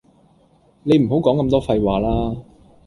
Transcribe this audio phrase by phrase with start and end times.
[0.81, 2.35] 你唔好講咁多廢話啦